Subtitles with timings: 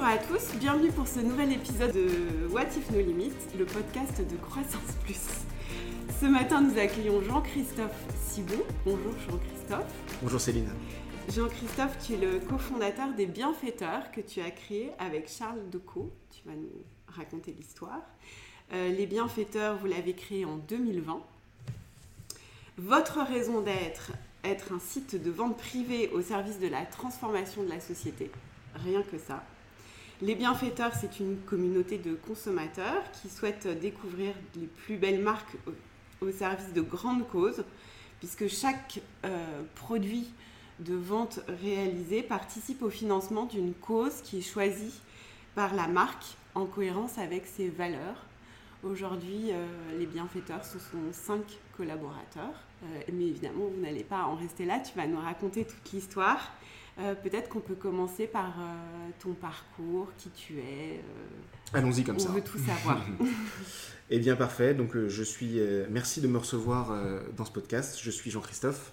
[0.00, 4.26] Bonjour à tous, bienvenue pour ce nouvel épisode de What If No Limits, le podcast
[4.26, 5.20] de Croissance Plus.
[6.18, 8.62] Ce matin, nous accueillons Jean-Christophe Sibon.
[8.86, 9.92] Bonjour Jean-Christophe.
[10.22, 10.70] Bonjour Céline.
[11.28, 16.10] Jean-Christophe, tu es le cofondateur des Bienfaiteurs que tu as créé avec Charles Decaux.
[16.30, 18.00] Tu vas nous raconter l'histoire.
[18.72, 21.20] Euh, les Bienfaiteurs, vous l'avez créé en 2020.
[22.78, 24.12] Votre raison d'être,
[24.44, 28.30] être un site de vente privée au service de la transformation de la société.
[28.76, 29.44] Rien que ça.
[30.22, 35.56] Les bienfaiteurs, c'est une communauté de consommateurs qui souhaitent découvrir les plus belles marques
[36.20, 37.64] au, service de grandes causes,
[38.18, 40.30] puisque chaque euh, produit
[40.78, 45.00] de vente réalisé participe au financement d'une cause qui est choisie
[45.54, 48.26] par la marque en cohérence avec ses valeurs.
[48.82, 49.66] Aujourd'hui, euh,
[49.98, 51.44] les bienfaiteurs, ce sont cinq
[51.78, 52.60] collaborateurs.
[52.82, 54.80] Euh, mais évidemment, vous n'allez pas en rester là.
[54.80, 56.52] Tu vas nous raconter toute l'histoire.
[56.98, 60.98] Euh, peut-être qu'on peut commencer par euh, ton parcours, qui tu es.
[60.98, 62.28] Euh, Allons-y comme ça.
[62.30, 63.04] On veut tout savoir.
[64.10, 64.74] eh bien, parfait.
[64.74, 65.60] Donc, je suis.
[65.90, 66.92] merci de me recevoir
[67.36, 67.98] dans ce podcast.
[68.02, 68.92] Je suis Jean-Christophe.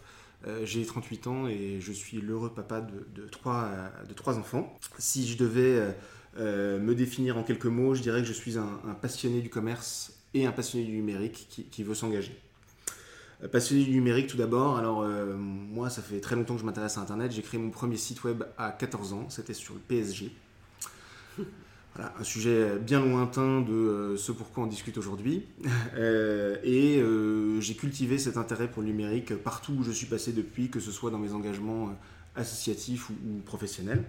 [0.63, 3.71] J'ai 38 ans et je suis l'heureux papa de, de, trois,
[4.07, 4.77] de trois enfants.
[4.99, 5.95] Si je devais
[6.37, 10.45] me définir en quelques mots, je dirais que je suis un, passionné du commerce et
[10.45, 12.39] un passionné du numérique qui veut s'engager.
[13.43, 14.77] Euh, passionné du numérique tout d'abord.
[14.77, 17.31] Alors euh, moi, ça fait très longtemps que je m'intéresse à Internet.
[17.31, 19.25] J'ai créé mon premier site web à 14 ans.
[19.29, 20.31] C'était sur le PSG.
[21.95, 25.47] Voilà, un sujet bien lointain de euh, ce pourquoi on discute aujourd'hui.
[26.63, 27.03] et
[27.59, 30.91] j'ai cultivé cet intérêt pour le numérique partout où je suis passé depuis, que ce
[30.91, 31.97] soit dans mes engagements
[32.35, 34.03] associatifs ou, professionnels.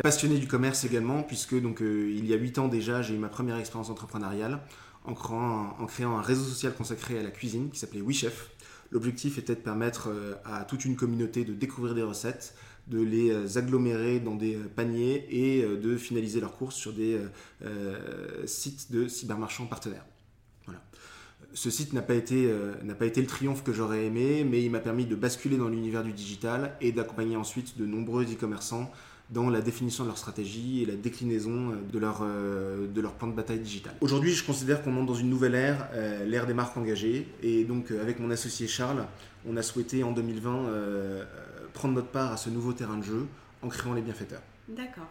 [0.00, 3.28] Passionné du commerce également, puisque donc, il y a 8 ans déjà, j'ai eu ma
[3.28, 4.60] première expérience entrepreneuriale
[5.04, 8.50] en créant, en créant un réseau social consacré à la cuisine qui s'appelait WeChef.
[8.94, 12.54] L'objectif était de permettre euh, à toute une communauté de découvrir des recettes,
[12.86, 17.18] de les euh, agglomérer dans des euh, paniers et de finaliser leurs courses sur des
[18.46, 20.06] sites de cybermarchands partenaires.
[20.66, 20.80] Voilà.
[21.54, 24.80] Ce site n'a pas, n'a pas été le triomphe que j'aurais aimé, mais il m'a
[24.80, 28.92] permis de basculer dans l'univers du digital et d'accompagner ensuite de nombreux e-commerçants
[29.34, 33.12] dans la définition de leur stratégie et la déclinaison euh, de leur, euh, de leur
[33.14, 33.92] plan de bataille digital.
[34.00, 37.26] Aujourd'hui, je considère qu'on entre dans une nouvelle ère, euh, l'ère des marques engagées.
[37.42, 39.04] Et donc, avec mon associé Charles,
[39.46, 40.70] on a souhaité en 2020
[41.74, 43.26] prendre notre part à ce nouveau terrain de jeu
[43.62, 44.42] en créant les bienfaiteurs.
[44.68, 45.08] D'accord.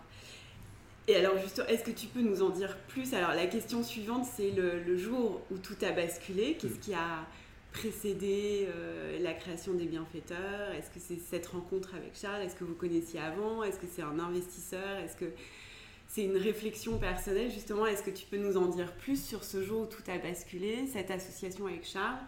[1.10, 3.14] Et alors, juste, est-ce que tu peux nous en dire plus?
[3.14, 6.58] Alors, la question suivante, c'est le, le, jour où tout a basculé.
[6.60, 7.26] Qu'est-ce qui a
[7.74, 10.72] précédé euh, la création des bienfaiteurs?
[10.72, 12.44] Est-ce que c'est cette rencontre avec Charles?
[12.44, 13.64] Est-ce que vous connaissiez avant?
[13.64, 14.98] Est-ce que c'est un investisseur?
[15.04, 15.32] Est-ce que
[16.08, 17.52] c'est une réflexion personnelle?
[17.52, 20.18] Justement, est-ce que tu peux nous en dire plus sur ce jour où tout a
[20.20, 22.20] basculé, cette association avec Charles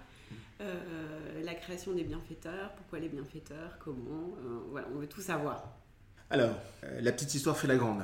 [0.62, 5.70] euh, la création des bienfaiteurs, pourquoi les bienfaiteurs, comment, euh, voilà, on veut tout savoir.
[6.30, 6.56] Alors,
[7.02, 8.04] la petite histoire fait la grande.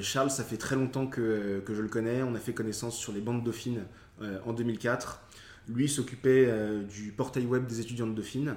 [0.00, 2.22] Charles, ça fait très longtemps que, je le connais.
[2.22, 3.84] On a fait connaissance sur les bandes dauphines
[4.20, 5.22] en 2004.
[5.68, 8.54] Lui s'occupait euh, du portail web des étudiants de Dauphine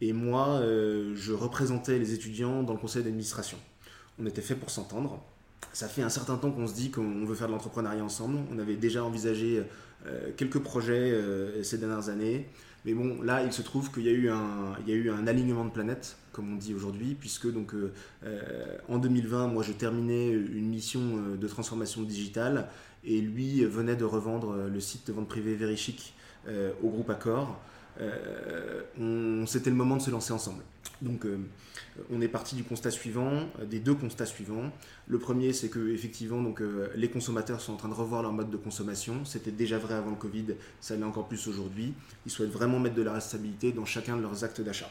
[0.00, 3.58] et moi, euh, je représentais les étudiants dans le conseil d'administration.
[4.18, 5.22] On était fait pour s'entendre.
[5.72, 8.38] Ça fait un certain temps qu'on se dit qu'on veut faire de l'entrepreneuriat ensemble.
[8.50, 9.62] On avait déjà envisagé
[10.06, 11.14] euh, quelques projets
[11.62, 12.46] ces dernières années.
[12.86, 16.52] Mais bon, là, il se trouve qu'il y, a eu un, alignement de planètes, comme
[16.52, 17.74] on dit aujourd'hui, puisque donc,
[18.88, 21.00] en 2020, moi, je terminais une mission
[21.36, 22.68] de transformation digitale
[23.04, 26.14] et lui venait de revendre le site de vente privée Verichic
[26.82, 27.58] au groupe Accor.
[28.00, 30.62] Euh, c'était le moment de se lancer ensemble.
[31.02, 31.38] Donc euh,
[32.10, 34.72] on est parti du constat suivant, des deux constats suivants.
[35.08, 36.62] Le premier, c'est que effectivement, donc,
[36.94, 39.24] les consommateurs sont en train de revoir leur mode de consommation.
[39.24, 41.94] C'était déjà vrai avant le Covid, ça l'est encore plus aujourd'hui.
[42.24, 44.90] Ils souhaitent vraiment mettre de la responsabilité dans chacun de leurs actes d'achat.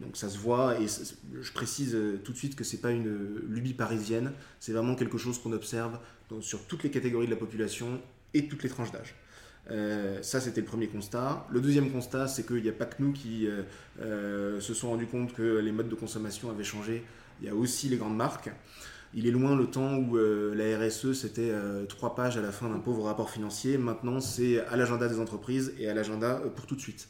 [0.00, 3.74] donc ça se voit et je précise tout de suite que c'est pas une lubie
[3.74, 5.98] parisienne, c'est vraiment quelque chose qu'on observe
[6.40, 8.00] sur toutes les catégories de la population
[8.32, 9.14] et toutes les tranches d'âge.
[9.70, 11.46] Euh, ça, c'était le premier constat.
[11.50, 13.62] Le deuxième constat, c'est qu'il n'y a pas que nous qui euh,
[14.00, 17.04] euh, se sont rendus compte que les modes de consommation avaient changé.
[17.40, 18.50] Il y a aussi les grandes marques.
[19.14, 21.52] Il est loin le temps où la RSE, c'était
[21.88, 23.76] trois pages à la fin d'un pauvre rapport financier.
[23.76, 27.08] Maintenant, c'est à l'agenda des entreprises et à l'agenda pour tout de suite.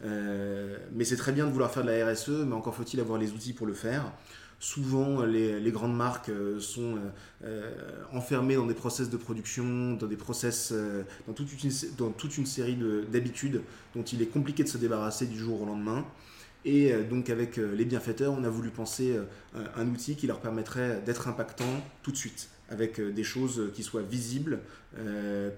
[0.00, 3.32] mais c'est très bien de vouloir faire de la RSE, mais encore faut-il avoir les
[3.32, 4.10] outils pour le faire.
[4.64, 7.10] Souvent, les, grandes marques euh, sont euh,
[7.44, 10.72] euh, enfermées dans des process de production, dans des process,
[11.36, 12.78] toute une série
[13.12, 13.60] d'habitudes
[13.94, 16.06] dont il est compliqué de se débarrasser du jour au lendemain.
[16.64, 19.18] Et donc avec les bienfaiteurs, on a voulu penser
[19.54, 21.68] un outil qui leur permettrait d'être impactant
[22.02, 24.60] tout de suite, avec des choses qui soient visibles,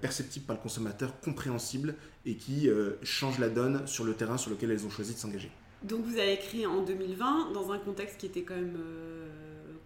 [0.01, 1.95] perceptibles par le consommateur, compréhensibles
[2.25, 2.69] et qui
[3.05, 5.53] changent la donne sur le terrain sur lequel elles ont choisi de s'engager.
[5.83, 9.27] Donc vous avez écrit en 2020 dans un contexte qui était quand même euh,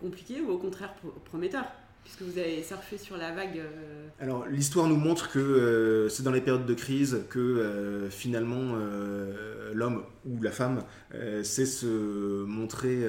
[0.00, 0.94] compliqué ou au contraire
[1.24, 1.64] prometteur
[2.04, 3.60] puisque vous avez surfé sur la vague
[4.20, 8.74] Alors l'histoire nous montre que c'est dans les périodes de crise que finalement
[9.74, 10.82] l'homme ou la femme
[11.42, 13.06] sait se montrer,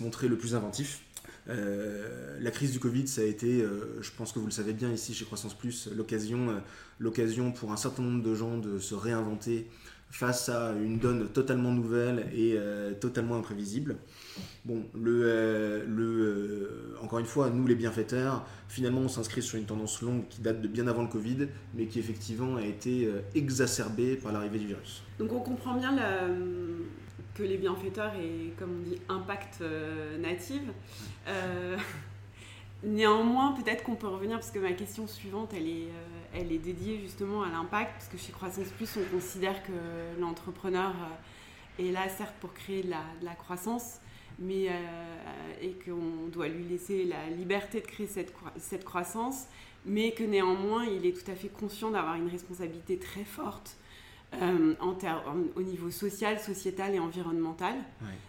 [0.00, 1.00] montrer le plus inventif.
[1.48, 4.72] Euh, la crise du Covid, ça a été, euh, je pense que vous le savez
[4.72, 6.58] bien ici chez Croissance Plus, l'occasion, euh,
[6.98, 9.68] l'occasion pour un certain nombre de gens de se réinventer
[10.12, 12.56] face à une donne totalement nouvelle et
[13.00, 13.96] totalement imprévisible.
[14.64, 20.02] Bon, le, le, encore une fois, nous les bienfaiteurs, finalement on s'inscrit sur une tendance
[20.02, 24.32] longue qui date de bien avant le Covid, mais qui effectivement a été exacerbée par
[24.32, 25.02] l'arrivée du virus.
[25.18, 25.96] Donc on comprend bien
[27.34, 30.72] que les bienfaiteurs et, comme on dit, impact euh, native.
[31.28, 31.76] Euh,
[32.82, 36.58] néanmoins, peut-être qu'on peut revenir, parce que ma question suivante, elle est, euh, elle est
[36.58, 39.72] dédiée justement à l'impact, parce que chez Croissance Plus, on considère que
[40.20, 40.92] l'entrepreneur
[41.78, 43.98] est là, certes, pour créer de la, croissance,
[44.38, 44.68] mais
[45.60, 49.46] et qu'on doit lui laisser la liberté de créer cette croissance,
[49.84, 53.76] mais que néanmoins, il est tout à fait conscient d'avoir une responsabilité très forte
[54.40, 54.96] euh, en
[55.56, 57.74] au niveau social, sociétal et environnemental.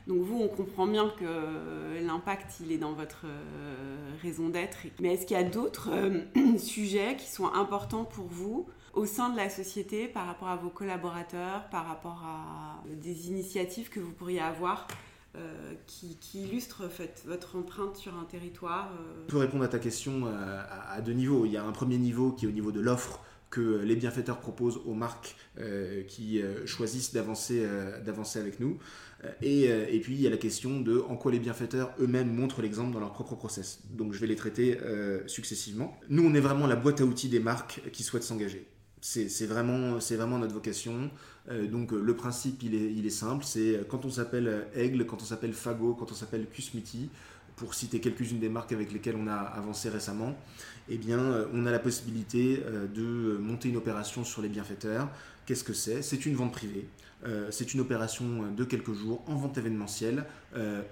[0.07, 4.79] Donc vous, on comprend bien que euh, l'impact, il est dans votre euh, raison d'être.
[4.99, 5.89] Mais est-ce qu'il y a d'autres
[6.57, 10.69] sujets qui sont importants pour vous au sein de la société par rapport à vos
[10.69, 14.87] collaborateurs, par rapport à des initiatives que vous pourriez avoir
[15.87, 16.83] qui, illustrent
[17.25, 18.91] votre empreinte sur un territoire
[19.27, 21.45] Pour répondre à ta question à, deux niveaux.
[21.45, 23.19] Il y a un premier niveau qui est au niveau de l'offre
[23.53, 27.99] que les bienfaiteurs proposent aux marques euh, qui euh, choisissent d'avancer euh,
[28.35, 28.79] avec nous.
[29.41, 32.61] Et, et, puis il y a la question de en quoi les bienfaiteurs eux-mêmes montrent
[32.61, 33.79] l'exemple dans leur propre process.
[33.91, 34.77] Donc je vais les traiter
[35.27, 35.97] successivement.
[36.09, 38.67] Nous, on est vraiment la boîte à outils des marques qui souhaitent s'engager.
[38.99, 41.09] C'est vraiment, vraiment notre vocation.
[41.71, 43.45] donc le principe, il est, il est simple.
[43.45, 47.09] C'est quand on s'appelle Aigle, quand on s'appelle Fago, quand on s'appelle Cusmiti,
[47.55, 50.35] pour citer quelques-unes des marques avec lesquelles on a avancé récemment,
[50.89, 55.09] eh bien, euh, on a la possibilité euh, de monter une opération sur les bienfaiteurs.
[55.45, 56.01] Qu'est-ce que c'est?
[56.01, 56.87] C'est une vente privée.
[57.25, 60.25] Euh, c'est une opération de quelques jours en vente événementielle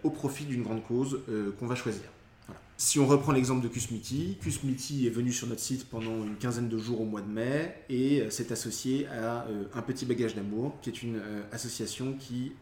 [0.03, 1.19] au profit d'une grande cause
[1.59, 2.03] qu'on va choisir.
[2.77, 6.67] Si on reprend l'exemple de Cusmiti, Cusmiti est venu sur notre site pendant une quinzaine
[6.67, 10.89] de jours au mois de mai et s'est associé à Un Petit Bagage d'Amour, qui
[10.89, 11.21] est une
[11.51, 12.53] association qui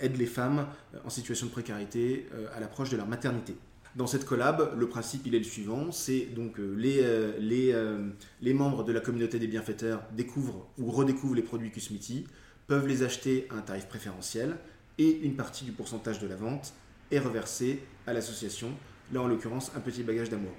[0.00, 0.66] aide les femmes
[1.04, 3.56] en situation de précarité à l'approche de leur maternité.
[3.96, 8.54] Dans cette collab, le principe il est le suivant, c'est donc euh, les, euh, euh,
[8.54, 12.24] membres de la communauté des bienfaiteurs découvrent ou redécouvrent les produits Cusmiti,
[12.68, 14.56] peuvent les acheter à un tarif préférentiel
[14.98, 16.72] et une partie du pourcentage de la vente
[17.10, 18.70] est reversée à l'association,
[19.12, 20.52] là en l'occurrence un petit bagage d'amour.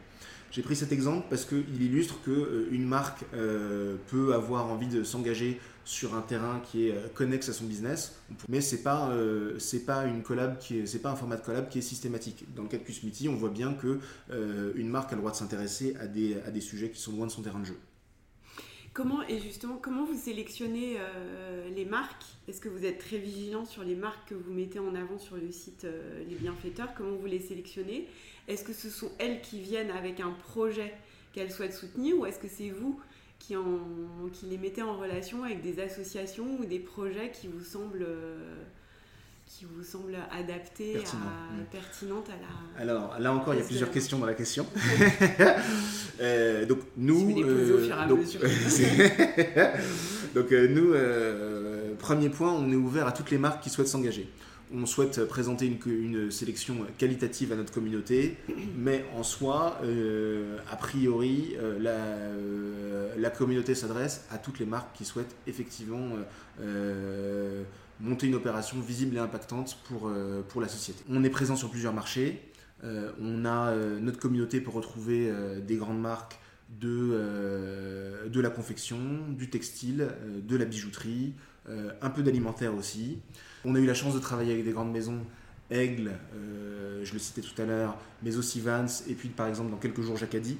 [0.52, 3.24] J'ai pris cet exemple parce qu'il illustre qu'une marque
[4.08, 8.20] peut avoir envie de s'engager sur un terrain qui est euh, connexe à son business,
[8.48, 12.46] mais c'est pas euh, pas pas un format de collab qui est systématique.
[12.56, 14.00] Dans le cas de Cusmiti, on voit bien que
[14.30, 17.14] euh, une marque a le droit de s'intéresser à des à des sujets qui sont
[17.14, 17.78] loin de son terrain de jeu.
[18.94, 20.98] Comment et justement comment vous sélectionnez
[21.74, 22.26] les marques?
[22.50, 25.38] Est-ce que vous êtes très vigilant sur les marques que vous mettez en avant sur
[25.38, 25.88] le site
[26.28, 26.94] Les Bienfaiteurs?
[26.94, 28.10] Comment vous les sélectionnez?
[28.52, 30.94] Est-ce que ce sont elles qui viennent avec un projet
[31.34, 33.00] qu'elles souhaitent soutenir ou est-ce que c'est vous
[33.40, 33.64] qui, en,
[34.34, 38.06] qui les mettaient en relation avec des associations ou des projets qui vous semblent
[39.58, 42.82] qui vous semblent adaptés, à, pertinentes à la...
[42.82, 44.66] Alors là encore, il y a plusieurs questions dans la question.
[46.22, 47.42] euh, donc nous...
[47.42, 48.20] Euh, donc,
[50.36, 53.90] donc euh, nous, euh, premier point, on est ouvert à toutes les marques qui souhaitent
[53.90, 54.30] s'engager
[54.74, 58.38] on souhaite présenter une, sélection qualitative à notre communauté,
[58.78, 64.96] mais en soi, euh, a priori, euh, euh, la, communauté s'adresse à toutes les marques
[64.96, 66.10] qui souhaitent effectivement
[68.00, 71.04] monter une opération visible et impactante pour, la société.
[71.10, 72.42] On est présent sur plusieurs marchés.
[72.84, 75.32] on a notre communauté pour retrouver
[75.66, 76.40] des grandes marques
[76.80, 79.00] de, de la confection,
[79.30, 80.10] du textile,
[80.44, 81.34] de la bijouterie,
[81.68, 83.20] un peu d'alimentaire aussi.
[83.64, 85.22] On a eu la chance de travailler avec des grandes maisons,
[85.72, 89.72] Aigle, euh, je le citais tout à l'heure, mais aussi Vance, et puis par exemple
[89.72, 90.58] dans quelques jours Jacadi.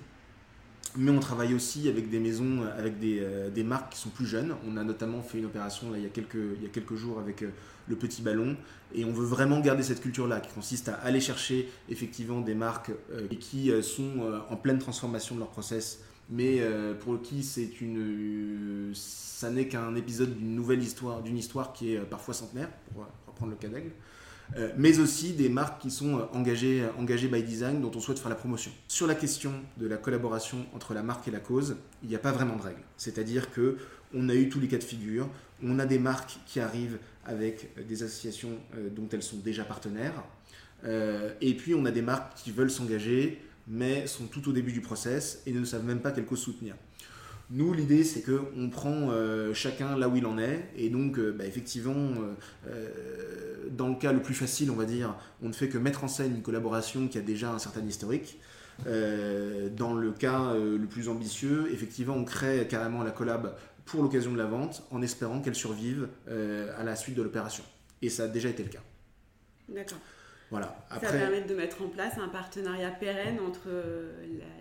[0.98, 4.56] Mais on travaille aussi avec des maisons, avec euh, des, marques qui sont plus jeunes.
[4.68, 6.96] On a notamment fait une opération là, il, y a quelques, il y a quelques
[6.96, 7.50] jours avec euh,
[7.88, 8.58] le petit ballon.
[8.94, 12.92] Et on veut vraiment garder cette culture-là, qui consiste à aller chercher effectivement des marques
[13.40, 16.02] qui sont en pleine transformation de leur process,
[16.32, 16.62] mais
[17.02, 18.94] pour qui c'est une
[19.42, 23.08] ça n'est qu'un épisode d'une nouvelle histoire, d'une histoire qui est euh, parfois centenaire, pour
[23.26, 23.90] reprendre le cas d'Aigle,
[24.56, 28.20] euh, mais aussi des marques qui sont euh, engagées, engagées by design, dont on souhaite
[28.20, 28.72] faire la promotion.
[28.88, 32.20] Sur la question de la collaboration entre la marque et la cause, il n'y a
[32.20, 32.84] pas vraiment de règle.
[32.98, 33.78] C'est-à-dire que
[34.14, 35.28] on a eu tous les cas de figure,
[35.64, 38.58] on a des marques qui arrivent avec des associations
[38.92, 40.22] dont elles sont déjà partenaires,
[41.40, 44.82] et puis on a des marques qui veulent s'engager, mais sont tout au début du
[44.82, 46.76] process et ne savent même pas quelle cause soutenir.
[47.50, 50.70] Nous, l'idée, c'est qu'on prend euh, chacun là où il en est.
[50.78, 52.14] Et donc, euh, bah, effectivement,
[52.68, 56.04] euh, dans le cas le plus facile, on va dire, on ne fait que mettre
[56.04, 58.40] en scène une collaboration qui a déjà un certain historique.
[58.86, 64.38] dans le cas le plus ambitieux, effectivement, on crée carrément la collab pour l'occasion de
[64.38, 67.64] la vente en espérant qu'elle survive à la suite de l'opération.
[68.02, 68.84] Et ça a déjà été le cas.
[69.70, 70.00] D'accord.
[70.52, 70.86] Voilà.
[70.90, 71.08] Après...
[71.08, 74.12] Ça permet de mettre en place un partenariat pérenne entre euh,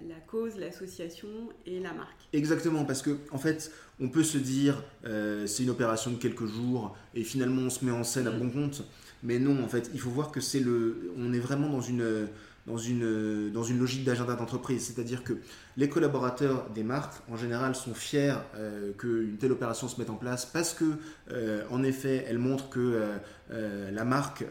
[0.08, 1.28] la, cause, l'association
[1.66, 2.28] et la marque.
[2.32, 6.46] Exactement, parce que en fait, on peut se dire euh, c'est une opération de quelques
[6.46, 8.38] jours et finalement on se met en scène à mm.
[8.38, 8.84] bon compte,
[9.24, 12.28] mais non, en fait, il faut voir que c'est le, on est vraiment dans une
[12.66, 14.84] dans une, dans une logique d'agenda d'entreprise.
[14.86, 15.34] C'est-à-dire que
[15.76, 20.14] les collaborateurs des marques, en général, sont fiers euh, qu'une telle opération se mette en
[20.14, 20.84] place parce que,
[21.32, 23.02] euh, en effet, elle montre que
[23.50, 24.44] euh, la marque,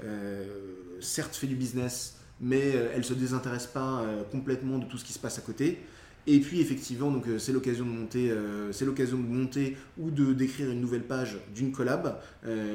[1.02, 5.14] certes, fait du business, mais elle ne se désintéresse pas complètement de tout ce qui
[5.14, 5.82] se passe à côté.
[6.28, 8.34] Et puis effectivement, donc c'est l'occasion de monter,
[8.72, 12.18] c'est l'occasion de monter ou de d'écrire une nouvelle page d'une collab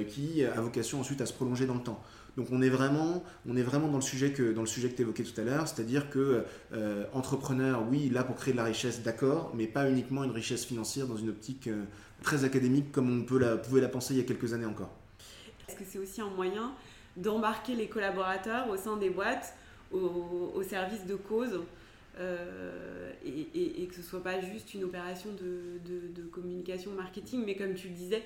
[0.08, 2.02] qui a vocation ensuite à se prolonger dans le temps.
[2.36, 4.96] Donc on est vraiment, on est vraiment dans le sujet que, dans le sujet que
[4.96, 8.64] tu évoquais tout à l'heure, c'est-à-dire que euh, entrepreneur, oui, là pour créer de la
[8.64, 11.84] richesse, d'accord, mais pas uniquement une richesse financière dans une optique euh,
[12.22, 14.90] très académique comme on peut pouvait la penser il y a quelques années encore.
[15.68, 16.72] Est-ce que c'est aussi un moyen
[17.16, 19.54] d'embarquer les collaborateurs au sein des boîtes
[19.92, 21.60] au, service de cause
[22.18, 27.88] euh, et, que ce soit pas juste une opération de, communication marketing, mais comme tu
[27.88, 28.22] le disais,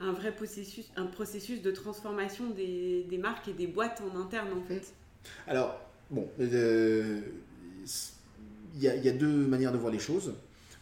[0.00, 4.62] un vrai processus, un processus de transformation des, marques et des boîtes en interne en
[4.62, 4.94] fait.
[5.46, 5.78] Alors,
[6.10, 7.20] bon, euh,
[8.74, 10.34] il y, a deux manières de voir les choses.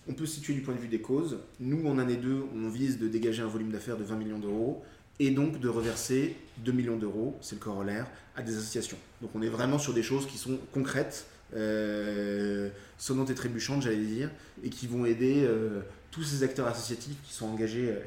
[0.08, 1.38] On peut situer du point de vue des causes.
[1.58, 4.82] Nous, en année 2, on vise de dégager un volume d'affaires de 20 millions d'euros
[5.20, 6.34] et donc de reverser
[6.64, 8.96] 2 millions d'euros, c'est le corollaire, à des associations.
[9.20, 13.98] Donc on est vraiment sur des choses qui sont concrètes, euh, sonnantes et trébuchantes, j'allais
[13.98, 14.30] dire,
[14.64, 18.00] et qui vont aider euh, tous ces acteurs associatifs qui sont engagés euh,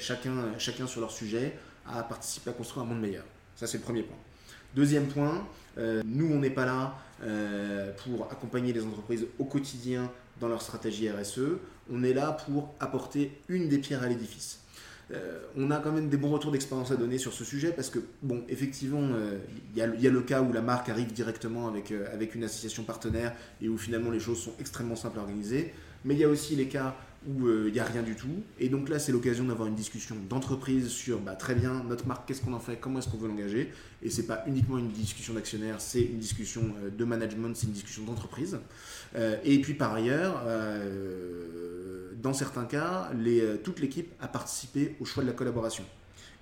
[0.58, 1.53] chacun, sur leur sujet
[1.86, 3.25] à participer à construire un monde meilleur.
[3.55, 4.17] Ça, c'est le premier point.
[4.75, 5.46] Deuxième point,
[5.77, 6.96] nous, on n'est pas là
[8.03, 11.60] pour accompagner les entreprises au quotidien dans leur stratégie RSE.
[11.91, 14.62] On est là pour apporter une des pierres à l'édifice.
[15.55, 18.00] On a quand même des bons retours d'expérience à donner sur ce sujet parce que,
[18.22, 19.01] bon, effectivement,
[19.75, 22.83] il y, y, a le cas où la marque arrive directement avec, avec une association
[22.83, 25.74] partenaire et où finalement les choses sont extrêmement simples à organiser.
[26.05, 26.95] Mais il y a aussi les cas
[27.27, 28.44] où euh, il n'y a rien du tout.
[28.60, 32.27] Et donc là, c'est l'occasion d'avoir une discussion d'entreprise sur bah, très bien, notre marque,
[32.27, 33.72] qu'est-ce qu'on en fait, comment est-ce qu'on veut l'engager.
[34.01, 37.74] Et c'est pas uniquement une discussion d'actionnaire, c'est une discussion euh, de management, c'est une
[37.74, 38.60] discussion d'entreprise.
[39.15, 40.44] Euh, et puis par ailleurs,
[42.22, 43.12] dans certains cas,
[43.63, 45.84] toute l'équipe a participé au choix de la collaboration.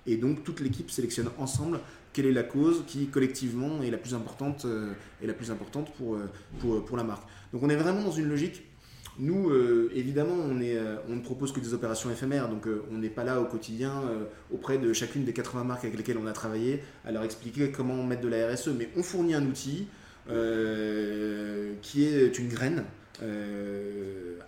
[0.06, 1.78] Et donc toute l'équipe sélectionne ensemble
[2.12, 4.66] quelle est la cause qui collectivement est la plus importante,
[5.92, 7.24] pour la marque.
[7.52, 8.62] Donc on est vraiment dans une logique
[9.18, 13.10] nous, euh, évidemment, euh, on, ne propose que des opérations éphémères, donc euh, on n'est
[13.10, 13.92] pas là au quotidien
[14.52, 18.02] auprès de chacune des 80 marques avec lesquelles on a travaillé à leur expliquer comment
[18.02, 19.86] mettre de la RSE, mais on fournit un outil
[21.82, 22.84] qui est une graine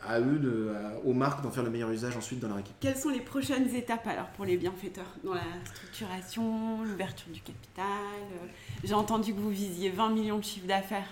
[0.02, 0.72] à eux,
[1.04, 2.74] aux marques, d'en faire le meilleur usage ensuite dans leur équipe.
[2.80, 7.84] Quelles sont les prochaines étapes alors pour les bienfaiteurs dans la structuration, l'ouverture du capital
[8.82, 11.08] J'ai entendu que vous visiez 20 millions de chiffres d'affaires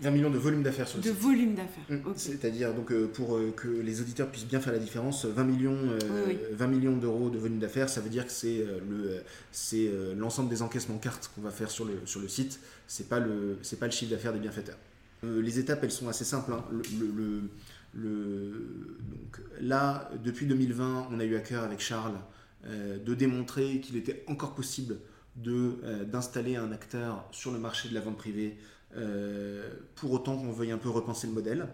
[0.00, 1.84] 20 millions de volume d'affaires sur le de volume d'affaires.
[1.88, 2.12] Mmh.
[2.16, 5.76] C'est-à-dire, donc, euh, pour euh, que les auditeurs puissent bien faire la différence, 20 millions,
[6.52, 9.22] 20 euh, millions d'euros de volume d'affaires, ça veut dire que c'est le,
[9.52, 12.60] c'est l'ensemble des encaissements cartes qu'on va faire sur le, sur le site.
[12.86, 14.78] C'est pas le, c'est pas le chiffre d'affaires des bienfaiteurs.
[15.22, 16.52] les étapes, elles sont assez simples.
[16.52, 16.64] Hein.
[16.70, 17.50] Le,
[17.94, 18.50] le,
[19.08, 22.18] donc, là, depuis 2020, on a eu à cœur avec Charles
[22.64, 24.96] de démontrer qu'il était encore possible
[25.36, 28.58] de, d'installer un acteur sur le marché de la vente privée
[28.96, 31.66] euh, pour autant qu'on veuille un peu repenser le modèle.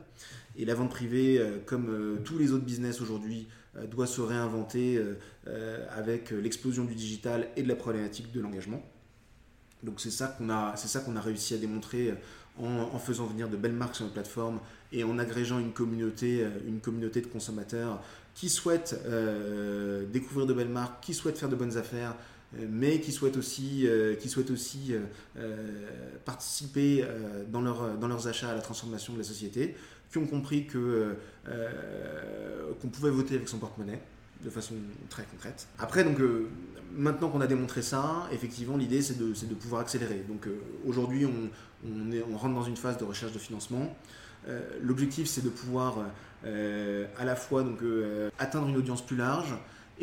[0.56, 3.48] Et la vente privée, euh, comme euh, tous les autres business aujourd'hui,
[3.90, 5.02] doit se réinventer
[5.96, 8.82] avec l'explosion du digital et de la problématique de l'engagement.
[9.82, 12.12] Donc c'est ça qu'on a, c'est ça qu'on a réussi à démontrer
[12.58, 14.60] en, faisant venir de belles marques sur notre plateforme
[14.92, 18.02] et en agrégeant une communauté, une communauté de consommateurs
[18.34, 18.94] qui souhaitent
[20.12, 22.14] découvrir de belles marques, qui souhaitent faire de bonnes affaires,
[22.58, 24.94] mais qui souhaitent aussi, euh, qui souhaitent aussi
[25.36, 25.88] euh,
[26.24, 27.04] participer
[27.48, 29.74] dans, leur, dans leurs achats à la transformation de la société,
[30.10, 31.16] qui ont compris que,
[32.80, 34.00] qu'on pouvait voter avec son porte-monnaie
[34.44, 34.74] de façon
[35.08, 35.68] très concrète.
[35.78, 36.18] Après, donc,
[36.94, 40.22] maintenant qu'on a démontré ça, effectivement, l'idée c'est de, de, pouvoir accélérer.
[40.28, 40.46] Donc
[40.86, 43.96] aujourd'hui, on, on, rentre dans une phase de recherche de financement.
[44.82, 45.96] L'objectif c'est de pouvoir
[46.44, 47.78] à la fois donc,
[48.38, 49.54] atteindre une audience plus large,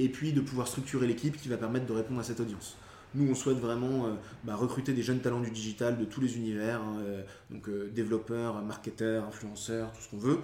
[0.03, 2.75] et puis de pouvoir structurer l'équipe qui va permettre de répondre à cette audience.
[3.15, 4.05] Nous, on souhaite vraiment
[4.43, 7.01] bah, recruter des jeunes talents du digital de tous les univers, hein,
[7.49, 10.37] donc développeurs, marketeurs, influenceurs, tout ce qu'on veut.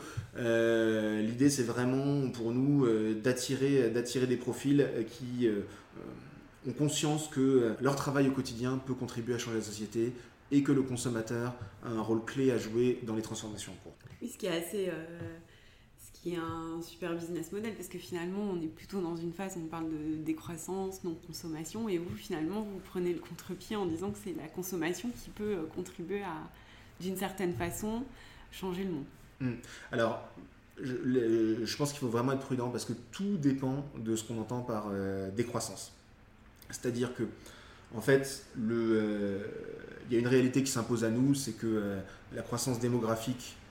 [1.22, 5.48] L'idée, c'est vraiment pour nous d'attirer, d'attirer des profils qui
[6.68, 10.14] ont conscience que leur travail au quotidien peut contribuer à changer la société
[10.52, 13.96] et que le consommateur a un rôle clé à jouer dans les transformations en cours.
[14.22, 14.90] Oui, ce qui est assez.
[14.90, 15.38] Euh,
[16.34, 19.68] un super business model, parce que finalement, on est plutôt dans une phase où on
[19.68, 24.36] parle de décroissance, non-consommation, et vous, finalement, vous prenez le contre-pied en disant que c'est
[24.36, 26.36] la consommation qui peut euh, contribuer à,
[27.00, 28.04] d'une certaine façon,
[28.52, 29.06] changer le monde.
[29.42, 29.54] Hmm.
[29.92, 30.28] Alors,
[30.82, 34.62] je, pense qu'il faut vraiment être prudent parce que tout dépend de ce qu'on entend
[34.62, 35.94] par euh, décroissance.
[36.70, 37.24] C'est-à-dire que,
[37.94, 39.42] en fait, le,
[40.10, 42.00] il y a une réalité qui s'impose à nous, c'est que euh,
[42.34, 43.65] la croissance démographique, euh,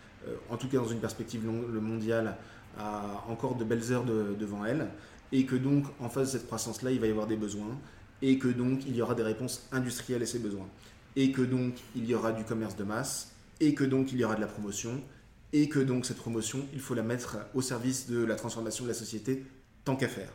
[0.50, 2.36] en tout cas dans une perspective mondiale,
[2.78, 4.88] a encore de belles heures devant elle,
[5.32, 7.78] et que donc en face de cette croissance-là, il va y avoir des besoins,
[8.22, 10.68] et que donc il y aura des réponses industrielles à ces besoins,
[11.16, 14.24] et que donc il y aura du commerce de masse, et que donc il y
[14.24, 15.00] aura de la promotion,
[15.52, 18.88] et que donc cette promotion, il faut la mettre au service de la transformation de
[18.88, 19.44] la société,
[19.84, 20.30] tant qu'à faire.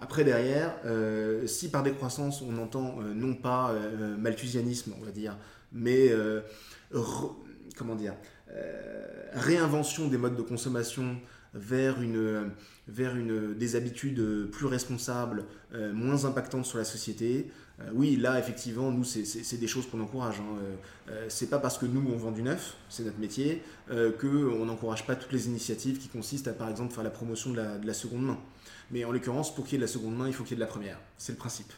[0.00, 5.12] Après, derrière, euh, si par décroissance on entend euh, non pas euh, malthusianisme, on va
[5.12, 5.36] dire,
[5.72, 6.12] mais
[7.76, 8.14] comment dire,
[9.32, 11.16] réinvention des modes de consommation
[11.54, 12.50] vers, une,
[12.88, 15.44] vers une, des habitudes plus responsables,
[15.92, 17.50] moins impactantes sur la société,
[17.92, 20.36] oui, là, effectivement, nous, c'est des choses qu'on encourage.
[20.38, 21.12] Hein.
[21.28, 25.16] c'est pas parce que nous, on vend du neuf, c'est notre métier, qu'on n'encourage pas
[25.16, 27.94] toutes les initiatives qui consistent à, par exemple, faire la promotion de la, de la
[27.94, 28.38] seconde main.
[28.90, 30.54] Mais en l'occurrence, pour qu'il y ait de la seconde main, il faut qu'il y
[30.54, 30.98] ait de la première.
[31.18, 31.72] C'est le principe.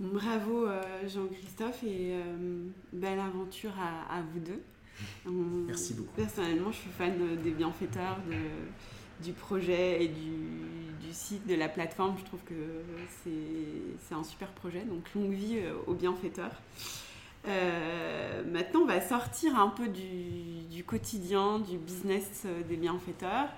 [0.00, 4.60] Bravo euh, Jean-Christophe et euh, belle aventure à, vous deux.
[5.26, 6.12] Merci beaucoup.
[6.16, 12.16] Personnellement, je suis fan des bienfaiteurs, de, du projet et du, site, de la plateforme.
[12.18, 12.54] Je trouve que
[13.24, 14.80] c'est un super projet.
[14.80, 16.62] Donc longue vie euh, aux bienfaiteurs.
[17.44, 23.48] maintenant, on va sortir un peu du, du quotidien, du business des bienfaiteurs.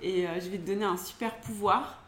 [0.00, 2.01] Et je vais te donner un super pouvoir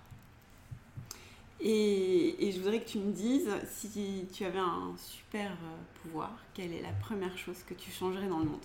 [1.67, 6.73] et, je voudrais que tu me dises, si tu avais un super euh, pouvoir, quelle
[6.75, 8.61] est la première chose que tu changerais dans le monde?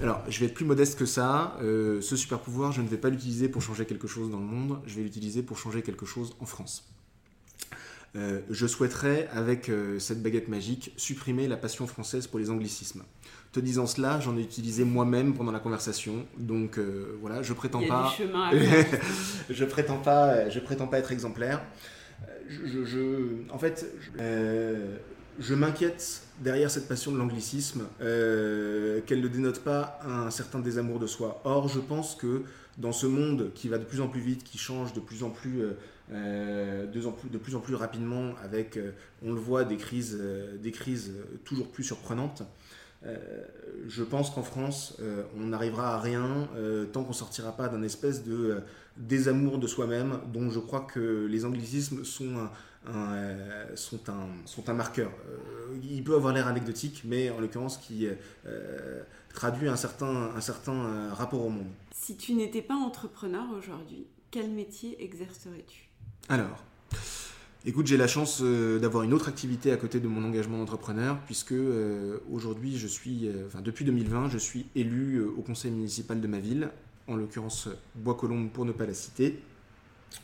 [0.00, 1.56] Alors, je vais être plus modeste que ça.
[1.60, 4.44] Euh, ce super pouvoir, je ne vais pas l'utiliser pour changer quelque chose dans le
[4.44, 6.88] monde, je vais l'utiliser pour changer quelque chose en France.
[8.14, 13.02] Euh, je souhaiterais, avec cette baguette magique, supprimer la passion française pour les anglicismes.
[13.50, 16.78] Te disant cela, j'en ai utilisé moi-même pendant la conversation, donc
[17.20, 18.10] voilà, je prétends Il y a pas.
[18.10, 18.52] Du chemin à
[19.50, 21.60] je prétends pas, je prétends pas être exemplaire
[23.50, 23.86] en fait,
[24.20, 24.96] euh,
[25.38, 30.98] je m'inquiète derrière cette passion de l'anglicisme euh, qu'elle ne dénote pas un certain désamour
[30.98, 31.40] de soi.
[31.44, 32.42] Or, je pense que
[32.78, 35.30] dans ce monde qui va de plus en plus vite, qui change de plus en
[35.30, 35.62] plus,
[36.12, 38.78] euh, de, plus en plus rapidement, avec,
[39.22, 40.18] on le voit, des crises
[41.44, 42.42] toujours plus surprenantes,
[43.88, 44.98] je pense qu'en France,
[45.36, 46.48] on n'arrivera à rien
[46.92, 48.62] tant qu'on sortira pas d'un espèce de
[48.96, 52.50] désamour de soi-même, dont je crois que les anglicismes sont un,
[52.88, 55.10] euh, sont un, sont un marqueur.
[55.28, 58.06] Euh, il peut avoir l'air anecdotique, mais en l'occurrence qui
[58.46, 59.02] euh,
[59.34, 61.70] traduit un certain, un certain rapport au monde.
[61.92, 65.88] Si tu n'étais pas entrepreneur aujourd'hui, quel métier exercerais-tu?
[66.28, 66.64] Alors,
[67.68, 71.54] Écoute, j'ai la chance d'avoir une autre activité à côté de mon engagement d'entrepreneur, puisque
[72.30, 76.70] aujourd'hui, je suis, enfin depuis 2020, je suis élu au conseil municipal de ma ville
[77.08, 79.40] en l'occurrence Bois-Colombes pour ne pas la citer.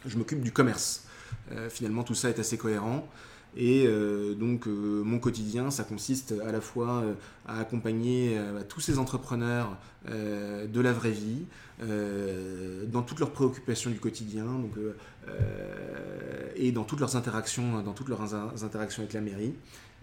[0.06, 1.04] Je m'occupe du commerce.
[1.50, 3.08] Euh, finalement, tout ça est assez cohérent.
[3.56, 7.04] Et euh, donc, euh, mon quotidien, ça consiste à la fois
[7.46, 8.38] à accompagner
[8.68, 9.76] tous ces entrepreneurs
[10.08, 11.44] de la vraie vie,
[11.80, 14.72] dans toutes leurs préoccupations du quotidien, donc,
[16.56, 18.34] et dans toutes leurs interactions, dans toutes leurs
[18.64, 19.54] interactions avec la mairie.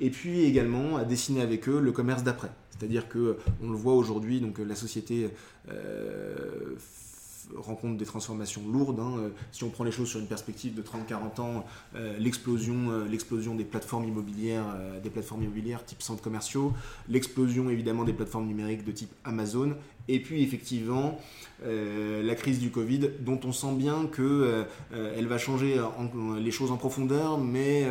[0.01, 2.51] Et puis également à dessiner avec eux le commerce d'après.
[2.69, 5.29] C'est-à-dire que on le voit aujourd'hui, donc la société
[5.69, 6.75] euh,
[7.55, 8.99] rencontre des transformations lourdes.
[8.99, 9.13] Hein.
[9.17, 13.55] Euh, si on prend les choses sur une perspective de 30-40 ans, euh, l'explosion, l'explosion
[13.55, 16.73] des plateformes immobilières, des plateformes immobilières type centres commerciaux,
[17.07, 19.75] l'explosion évidemment des plateformes numériques de type Amazon,
[20.07, 21.19] et puis effectivement
[21.63, 25.79] la crise du Covid, dont on sent bien que elle va changer
[26.39, 27.85] les choses en profondeur, mais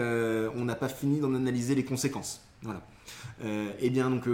[0.57, 2.41] on n'a pas fini d'en analyser les conséquences.
[2.63, 2.83] Voilà.
[3.43, 4.27] Et eh bien donc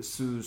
[0.00, 0.40] ce,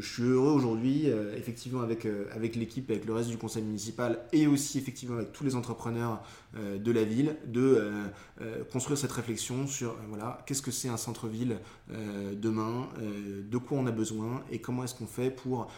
[0.00, 3.62] je suis heureux aujourd'hui, euh, effectivement, avec, euh, avec l'équipe, avec le reste du conseil
[3.62, 6.22] municipal et aussi, effectivement, avec tous les entrepreneurs
[6.56, 7.92] euh, de la ville, de
[8.72, 11.58] construire cette réflexion sur voilà, qu'est-ce que c'est un centre-ville
[11.88, 15.68] demain, de quoi on a besoin et comment est-ce qu'on fait pour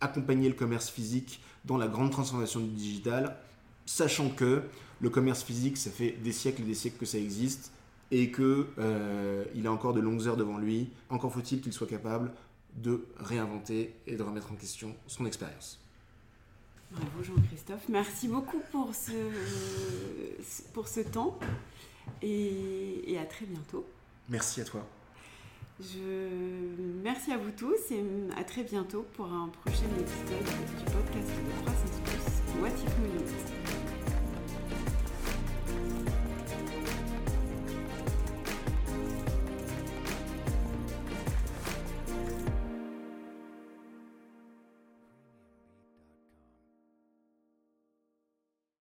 [0.00, 3.36] accompagner le commerce physique dans la grande transformation du digital,
[3.84, 4.62] sachant que
[5.00, 7.72] le commerce physique, ça fait des siècles et des siècles que ça existe
[8.10, 10.90] et que euh, il a encore de longues heures devant lui.
[11.10, 12.32] Encore faut-il qu'il soit capable
[12.76, 15.80] de réinventer et de remettre en question son expérience.
[16.90, 19.12] Bravo Jean-Christophe, merci beaucoup pour ce,
[20.72, 21.38] pour ce temps
[22.22, 23.84] et, à très bientôt.
[24.28, 24.86] Merci à toi.
[25.80, 25.98] Je...
[27.02, 28.04] Merci à vous tous et
[28.36, 30.44] à très bientôt pour un prochain épisode
[30.78, 31.30] du podcast